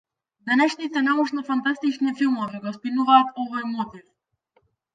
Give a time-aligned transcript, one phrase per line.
[0.51, 4.05] Денешните научно-фантастични филмови го спинуваат овој мотив.